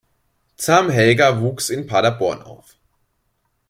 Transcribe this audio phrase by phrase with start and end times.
[0.57, 2.75] Zam Helga wuchs in Paderborn auf.